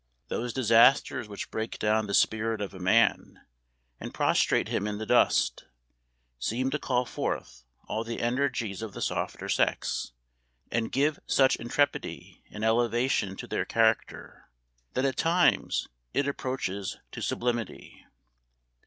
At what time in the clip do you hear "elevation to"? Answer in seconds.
12.65-13.45